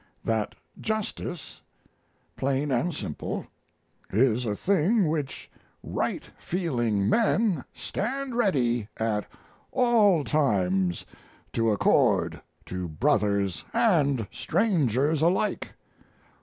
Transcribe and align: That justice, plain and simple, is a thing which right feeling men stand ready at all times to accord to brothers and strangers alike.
That 0.25 0.55
justice, 0.79 1.61
plain 2.35 2.71
and 2.71 2.91
simple, 2.91 3.45
is 4.09 4.47
a 4.47 4.55
thing 4.55 5.07
which 5.09 5.51
right 5.83 6.23
feeling 6.39 7.07
men 7.07 7.63
stand 7.71 8.33
ready 8.33 8.87
at 8.97 9.27
all 9.71 10.23
times 10.23 11.05
to 11.53 11.69
accord 11.69 12.41
to 12.65 12.87
brothers 12.87 13.63
and 13.75 14.25
strangers 14.31 15.21
alike. 15.21 15.71